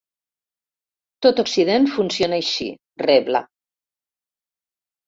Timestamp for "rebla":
3.07-3.45